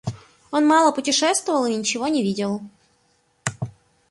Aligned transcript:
Он 0.49 0.65
мало 0.65 0.91
путешествовал 0.91 1.67
и 1.67 1.75
ничего 1.75 2.07
не 2.07 2.23
видел. 2.23 2.61